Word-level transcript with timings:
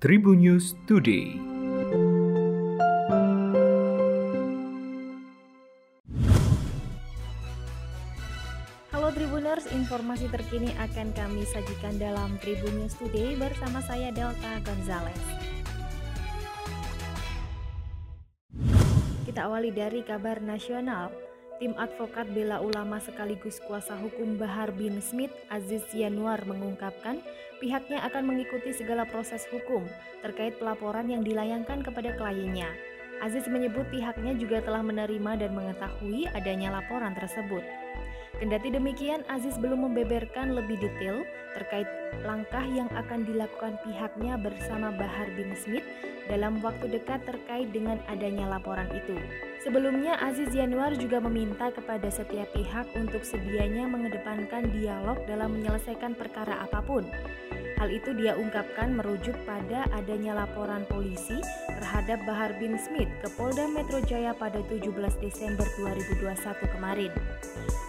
Tribun 0.00 0.40
News 0.40 0.72
Today. 0.88 1.36
Halo 8.96 9.12
Tribuners, 9.12 9.68
informasi 9.68 10.32
terkini 10.32 10.72
akan 10.80 11.12
kami 11.12 11.44
sajikan 11.44 12.00
dalam 12.00 12.40
Tribun 12.40 12.80
News 12.80 12.96
Today 12.96 13.36
bersama 13.36 13.84
saya 13.84 14.08
Delta 14.08 14.64
Gonzales. 14.64 15.20
Kita 19.28 19.52
awali 19.52 19.68
dari 19.68 20.00
kabar 20.00 20.40
nasional. 20.40 21.12
Tim 21.60 21.76
advokat 21.76 22.32
bela 22.32 22.64
ulama 22.64 23.04
sekaligus 23.04 23.60
kuasa 23.68 24.00
hukum 24.00 24.40
Bahar 24.40 24.72
bin 24.72 24.96
Smith, 25.04 25.36
Aziz 25.52 25.84
Yanuar 25.92 26.40
mengungkapkan 26.48 27.20
pihaknya 27.60 28.00
akan 28.08 28.24
mengikuti 28.24 28.72
segala 28.72 29.04
proses 29.04 29.44
hukum 29.52 29.84
terkait 30.24 30.56
pelaporan 30.56 31.06
yang 31.06 31.20
dilayangkan 31.20 31.84
kepada 31.84 32.16
kliennya. 32.16 32.72
Aziz 33.20 33.44
menyebut 33.52 33.84
pihaknya 33.92 34.32
juga 34.32 34.64
telah 34.64 34.80
menerima 34.80 35.44
dan 35.44 35.52
mengetahui 35.52 36.24
adanya 36.32 36.80
laporan 36.80 37.12
tersebut. 37.12 37.60
Kendati 38.40 38.72
demikian, 38.72 39.20
Aziz 39.28 39.60
belum 39.60 39.92
membeberkan 39.92 40.56
lebih 40.56 40.80
detail 40.80 41.20
terkait 41.52 41.84
langkah 42.24 42.64
yang 42.64 42.88
akan 42.96 43.28
dilakukan 43.28 43.76
pihaknya 43.84 44.40
bersama 44.40 44.88
Bahar 44.96 45.28
bin 45.36 45.52
Smith 45.52 45.84
dalam 46.30 46.62
waktu 46.62 46.86
dekat 46.86 47.26
terkait 47.26 47.74
dengan 47.74 47.98
adanya 48.06 48.46
laporan 48.46 48.86
itu. 48.94 49.18
Sebelumnya, 49.66 50.16
Aziz 50.22 50.54
Yanuar 50.54 50.94
juga 50.94 51.18
meminta 51.18 51.68
kepada 51.74 52.06
setiap 52.08 52.48
pihak 52.54 52.86
untuk 52.94 53.26
sedianya 53.26 53.90
mengedepankan 53.90 54.70
dialog 54.70 55.18
dalam 55.26 55.58
menyelesaikan 55.58 56.14
perkara 56.14 56.64
apa 56.64 56.80
pun. 56.80 57.04
Hal 57.80 57.88
itu 57.88 58.12
dia 58.12 58.36
ungkapkan 58.36 58.92
merujuk 58.92 59.32
pada 59.48 59.88
adanya 59.96 60.36
laporan 60.36 60.84
polisi 60.84 61.40
terhadap 61.64 62.20
Bahar 62.28 62.52
bin 62.60 62.76
Smith 62.76 63.08
ke 63.24 63.28
Polda 63.40 63.64
Metro 63.72 64.04
Jaya 64.04 64.36
pada 64.36 64.60
17 64.68 64.84
Desember 65.24 65.64
2021 65.80 66.76
kemarin. 66.76 67.08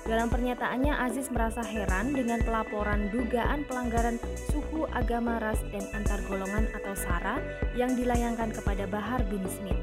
Dalam 0.07 0.31
pernyataannya, 0.31 0.95
Aziz 0.95 1.27
merasa 1.27 1.59
heran 1.59 2.15
dengan 2.15 2.39
pelaporan 2.39 3.11
dugaan 3.11 3.67
pelanggaran 3.67 4.15
suku, 4.47 4.87
agama, 4.95 5.43
ras, 5.43 5.59
dan 5.75 5.83
antar 5.91 6.23
golongan 6.31 6.71
atau 6.71 6.95
SARA 6.95 7.43
yang 7.75 7.91
dilayangkan 7.91 8.55
kepada 8.55 8.87
Bahar 8.87 9.19
bin 9.27 9.43
Smith. 9.51 9.75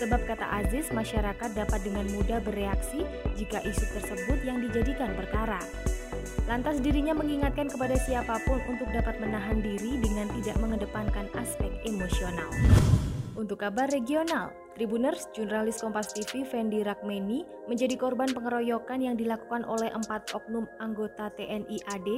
Sebab 0.00 0.24
kata 0.24 0.56
Aziz, 0.64 0.88
masyarakat 0.88 1.52
dapat 1.52 1.84
dengan 1.84 2.08
mudah 2.16 2.40
bereaksi 2.40 3.04
jika 3.36 3.60
isu 3.60 3.92
tersebut 3.92 4.40
yang 4.40 4.64
dijadikan 4.64 5.12
perkara. 5.12 5.60
Lantas 6.48 6.80
dirinya 6.80 7.12
mengingatkan 7.12 7.68
kepada 7.68 7.96
siapa 8.00 8.40
pun 8.48 8.60
untuk 8.68 8.88
dapat 8.88 9.20
menahan 9.20 9.60
diri 9.60 10.00
dengan 10.00 10.28
tidak 10.36 10.56
mengedepankan 10.60 11.28
aspek 11.36 11.70
emosional. 11.84 12.48
Untuk 13.38 13.62
kabar 13.62 13.86
regional, 13.86 14.50
Tribuners, 14.74 15.30
jurnalis 15.30 15.78
Kompas 15.78 16.10
TV 16.10 16.42
Fendi 16.42 16.82
Rakmeni 16.82 17.42
menjadi 17.70 17.94
korban 17.94 18.30
pengeroyokan 18.30 18.98
yang 18.98 19.14
dilakukan 19.14 19.62
oleh 19.62 19.90
empat 19.94 20.34
oknum 20.34 20.66
anggota 20.82 21.30
TNI 21.34 21.82
AD 21.86 22.08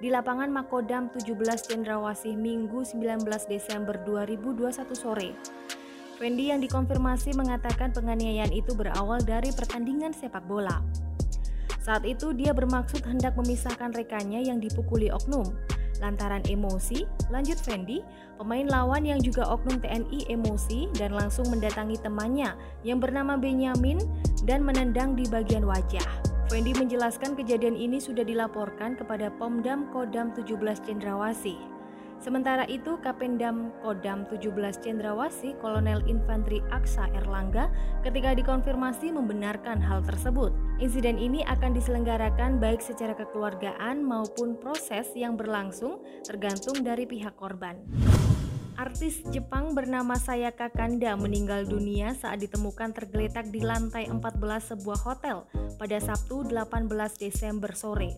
di 0.00 0.08
lapangan 0.08 0.52
Makodam 0.52 1.08
17 1.12 1.36
Cendrawasih 1.68 2.36
Minggu 2.36 2.84
19 2.84 3.24
Desember 3.48 3.96
2021 4.04 4.92
sore. 4.96 5.32
Fendi 6.20 6.52
yang 6.52 6.60
dikonfirmasi 6.60 7.32
mengatakan 7.36 7.92
penganiayaan 7.96 8.52
itu 8.52 8.76
berawal 8.76 9.20
dari 9.24 9.52
pertandingan 9.56 10.12
sepak 10.12 10.44
bola. 10.44 10.80
Saat 11.80 12.04
itu 12.04 12.36
dia 12.36 12.52
bermaksud 12.52 13.00
hendak 13.08 13.34
memisahkan 13.40 13.96
rekannya 13.96 14.44
yang 14.44 14.60
dipukuli 14.60 15.08
oknum. 15.08 15.48
Lantaran 16.00 16.44
emosi, 16.48 17.04
lanjut 17.28 17.60
Fendi, 17.60 18.00
pemain 18.40 18.64
lawan 18.68 19.04
yang 19.04 19.20
juga 19.20 19.44
oknum 19.48 19.80
TNI 19.80 20.32
emosi 20.32 20.92
dan 20.96 21.12
langsung 21.12 21.48
mendatangi 21.52 22.00
temannya 22.00 22.56
yang 22.84 23.00
bernama 23.00 23.36
Benyamin 23.36 24.00
dan 24.44 24.64
menendang 24.64 25.16
di 25.16 25.28
bagian 25.28 25.64
wajah. 25.64 26.04
Fendi 26.48 26.72
menjelaskan 26.74 27.36
kejadian 27.36 27.76
ini 27.76 28.00
sudah 28.00 28.24
dilaporkan 28.24 28.96
kepada 28.96 29.28
Pomdam 29.36 29.88
Kodam 29.92 30.32
17 30.34 30.56
Cendrawasih. 30.82 31.79
Sementara 32.20 32.68
itu, 32.68 33.00
Kapendam 33.00 33.72
Kodam 33.80 34.28
17 34.28 34.52
Cendrawasih 34.84 35.56
Kolonel 35.56 36.04
Infanteri 36.04 36.60
Aksa 36.68 37.08
Erlangga 37.16 37.72
ketika 38.04 38.36
dikonfirmasi 38.36 39.08
membenarkan 39.08 39.80
hal 39.80 40.04
tersebut. 40.04 40.52
Insiden 40.84 41.16
ini 41.16 41.40
akan 41.48 41.72
diselenggarakan 41.72 42.60
baik 42.60 42.84
secara 42.84 43.16
kekeluargaan 43.16 44.04
maupun 44.04 44.60
proses 44.60 45.08
yang 45.16 45.40
berlangsung 45.40 46.04
tergantung 46.28 46.84
dari 46.84 47.08
pihak 47.08 47.40
korban. 47.40 47.80
Artis 48.76 49.20
Jepang 49.32 49.72
bernama 49.76 50.16
Sayaka 50.16 50.72
Kanda 50.72 51.16
meninggal 51.16 51.68
dunia 51.68 52.16
saat 52.16 52.40
ditemukan 52.40 52.96
tergeletak 52.96 53.48
di 53.48 53.64
lantai 53.64 54.08
14 54.08 54.76
sebuah 54.76 55.00
hotel 55.04 55.44
pada 55.76 55.96
Sabtu 56.00 56.48
18 56.48 56.88
Desember 57.16 57.72
sore. 57.76 58.16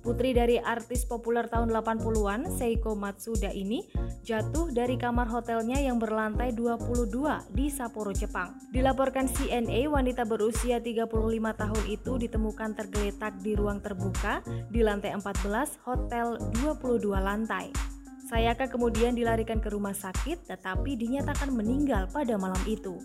Putri 0.00 0.32
dari 0.32 0.56
artis 0.56 1.04
populer 1.04 1.44
tahun 1.52 1.76
80-an, 1.76 2.48
Seiko 2.56 2.96
Matsuda 2.96 3.52
ini 3.52 3.84
jatuh 4.24 4.72
dari 4.72 4.96
kamar 4.96 5.28
hotelnya 5.28 5.76
yang 5.76 6.00
berlantai 6.00 6.56
22 6.56 7.52
di 7.52 7.68
Sapporo, 7.68 8.08
Jepang. 8.16 8.56
Dilaporkan 8.72 9.28
CNA, 9.28 9.92
wanita 9.92 10.24
berusia 10.24 10.80
35 10.80 11.04
tahun 11.52 11.82
itu 11.92 12.12
ditemukan 12.16 12.70
tergeletak 12.80 13.44
di 13.44 13.52
ruang 13.52 13.84
terbuka 13.84 14.40
di 14.72 14.80
lantai 14.80 15.12
14 15.12 15.84
hotel 15.84 16.40
22 16.64 17.20
lantai. 17.20 17.68
Sayaka 18.32 18.72
kemudian 18.72 19.12
dilarikan 19.12 19.60
ke 19.60 19.68
rumah 19.68 19.92
sakit 19.92 20.48
tetapi 20.48 20.96
dinyatakan 20.96 21.52
meninggal 21.52 22.08
pada 22.08 22.40
malam 22.40 22.62
itu. 22.64 22.96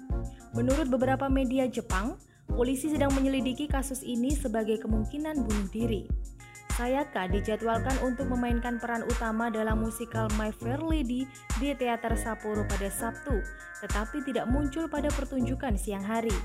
Menurut 0.56 0.88
beberapa 0.88 1.28
media 1.28 1.68
Jepang, 1.68 2.16
polisi 2.56 2.88
sedang 2.88 3.12
menyelidiki 3.12 3.68
kasus 3.68 4.00
ini 4.00 4.32
sebagai 4.32 4.80
kemungkinan 4.80 5.44
bunuh 5.44 5.68
diri. 5.74 6.08
Sayaka 6.76 7.32
dijadwalkan 7.32 7.96
untuk 8.04 8.28
memainkan 8.36 8.76
peran 8.84 9.08
utama 9.08 9.48
dalam 9.48 9.80
musikal 9.80 10.28
My 10.36 10.52
Fair 10.52 10.84
Lady 10.84 11.24
di 11.56 11.72
Teater 11.72 12.20
Sapporo 12.20 12.68
pada 12.68 12.92
Sabtu, 12.92 13.40
tetapi 13.80 14.20
tidak 14.28 14.52
muncul 14.52 14.92
pada 14.92 15.08
pertunjukan 15.08 15.80
siang 15.80 16.04
hari. 16.04 16.36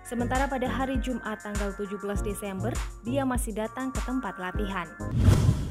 Sementara 0.00 0.48
pada 0.48 0.64
hari 0.64 0.96
Jumat 1.04 1.44
tanggal 1.44 1.76
17 1.76 1.92
Desember, 2.24 2.72
dia 3.04 3.28
masih 3.28 3.52
datang 3.52 3.92
ke 3.92 4.00
tempat 4.08 4.40
latihan. 4.40 4.88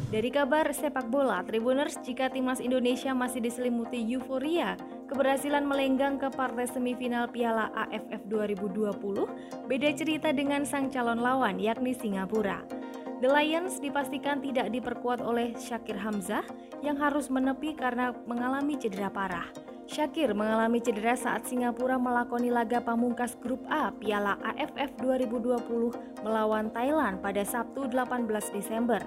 Dari 0.10 0.30
kabar 0.34 0.70
sepak 0.70 1.10
bola, 1.10 1.42
Tribuners 1.42 1.98
jika 2.06 2.30
timnas 2.30 2.62
Indonesia 2.62 3.14
masih 3.14 3.42
diselimuti 3.42 4.06
euforia 4.10 4.78
keberhasilan 5.10 5.66
melenggang 5.66 6.22
ke 6.22 6.30
partai 6.30 6.70
semifinal 6.70 7.30
Piala 7.30 7.74
AFF 7.74 8.22
2020, 8.30 9.66
beda 9.66 9.90
cerita 9.98 10.30
dengan 10.30 10.62
sang 10.62 10.94
calon 10.94 11.22
lawan 11.22 11.58
yakni 11.58 11.98
Singapura. 11.98 12.79
The 13.20 13.28
Lions 13.28 13.84
dipastikan 13.84 14.40
tidak 14.40 14.72
diperkuat 14.72 15.20
oleh 15.20 15.52
Syakir 15.60 16.00
Hamzah 16.00 16.40
yang 16.80 16.96
harus 17.04 17.28
menepi 17.28 17.76
karena 17.76 18.16
mengalami 18.24 18.80
cedera 18.80 19.12
parah. 19.12 19.44
Syakir 19.92 20.32
mengalami 20.32 20.80
cedera 20.80 21.20
saat 21.20 21.44
Singapura 21.44 22.00
melakoni 22.00 22.48
laga 22.48 22.80
pamungkas 22.80 23.36
grup 23.36 23.60
A 23.68 23.92
Piala 23.92 24.40
AFF 24.40 25.04
2020 25.04 26.24
melawan 26.24 26.72
Thailand 26.72 27.20
pada 27.20 27.44
Sabtu 27.44 27.92
18 27.92 28.24
Desember. 28.56 29.04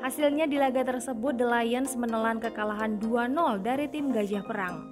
Hasilnya 0.00 0.48
di 0.48 0.56
laga 0.56 0.80
tersebut 0.80 1.36
The 1.36 1.44
Lions 1.44 2.00
menelan 2.00 2.40
kekalahan 2.40 2.96
2-0 2.96 3.60
dari 3.60 3.92
tim 3.92 4.08
Gajah 4.08 4.44
Perang. 4.48 4.88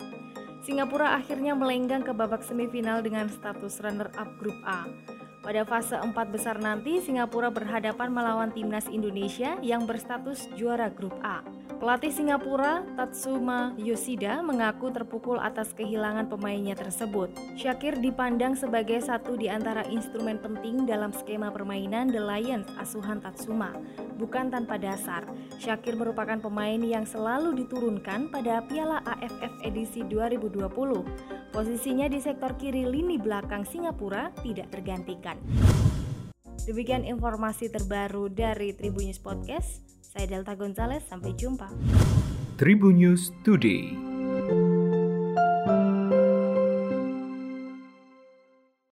Singapura 0.61 1.17
akhirnya 1.17 1.57
melenggang 1.57 2.05
ke 2.05 2.13
babak 2.13 2.45
semifinal 2.45 3.01
dengan 3.01 3.33
status 3.33 3.81
runner-up 3.81 4.29
grup 4.37 4.61
A. 4.69 4.85
Pada 5.43 5.67
fase 5.67 5.99
empat 5.99 6.31
besar 6.31 6.63
nanti, 6.63 7.03
Singapura 7.03 7.51
berhadapan 7.51 8.15
melawan 8.15 8.55
timnas 8.55 8.87
Indonesia 8.87 9.59
yang 9.59 9.91
berstatus 9.91 10.47
juara 10.55 10.87
grup 10.87 11.19
A. 11.19 11.43
Pelatih 11.83 12.15
Singapura, 12.15 12.87
Tatsuma 12.95 13.75
Yoshida, 13.75 14.39
mengaku 14.39 14.95
terpukul 14.95 15.43
atas 15.43 15.75
kehilangan 15.75 16.31
pemainnya 16.31 16.79
tersebut. 16.79 17.35
Syakir 17.59 17.99
dipandang 17.99 18.55
sebagai 18.55 19.03
satu 19.03 19.35
di 19.35 19.51
antara 19.51 19.83
instrumen 19.91 20.39
penting 20.39 20.87
dalam 20.87 21.11
skema 21.11 21.51
permainan 21.51 22.15
The 22.15 22.23
Lions 22.23 22.71
asuhan 22.79 23.19
Tatsuma. 23.19 23.75
Bukan 24.23 24.55
tanpa 24.55 24.79
dasar, 24.79 25.27
Syakir 25.59 25.99
merupakan 25.99 26.39
pemain 26.39 26.79
yang 26.79 27.03
selalu 27.03 27.67
diturunkan 27.67 28.31
pada 28.31 28.63
Piala 28.63 29.03
AFF 29.03 29.67
edisi 29.67 30.07
2020. 30.07 31.42
Posisinya 31.53 32.09
di 32.09 32.17
sektor 32.17 32.57
kiri 32.57 32.89
lini 32.89 33.21
belakang 33.21 33.69
Singapura 33.69 34.33
tidak 34.41 34.73
tergantikan. 34.73 35.37
Demikian 36.65 37.05
informasi 37.05 37.69
terbaru 37.69 38.33
dari 38.33 38.73
Tribun 38.73 39.13
News 39.13 39.21
Podcast. 39.21 39.85
Saya 40.01 40.33
Delta 40.33 40.57
Gonzalez, 40.57 41.05
sampai 41.05 41.37
jumpa. 41.37 41.69
Tribun 42.57 42.97
News 42.97 43.37
Today. 43.45 44.12